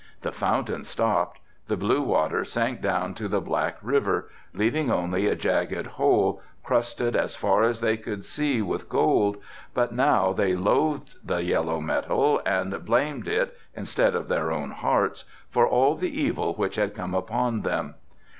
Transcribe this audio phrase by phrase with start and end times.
[0.23, 5.35] The fountain stopped, the blue water sank down to the black river, leaving only a
[5.35, 9.37] jagged hole, crusted as far as they could see with gold,
[9.75, 15.25] but now they loathed the yellow metal and blamed it, instead of their own hearts,
[15.51, 17.93] for all the evil which had come upon them.